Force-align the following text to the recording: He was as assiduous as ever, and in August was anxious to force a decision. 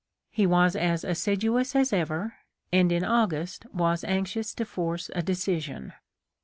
He 0.31 0.47
was 0.47 0.75
as 0.75 1.03
assiduous 1.03 1.75
as 1.75 1.93
ever, 1.93 2.33
and 2.73 2.91
in 2.91 3.03
August 3.03 3.67
was 3.71 4.03
anxious 4.03 4.51
to 4.55 4.65
force 4.65 5.11
a 5.13 5.21
decision. 5.21 5.93